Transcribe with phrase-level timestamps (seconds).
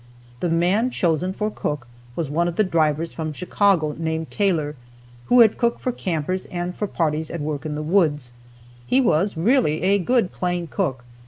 [0.39, 4.75] The man chosen for cook was one of the drivers from Chicago named Taylor,
[5.25, 8.31] who had cooked for campers and for parties at work in the woods.
[8.87, 11.05] He was really a good plain cook.